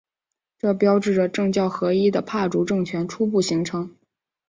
[0.57, 3.95] 这标志着政教合一的帕竹政权初步形成。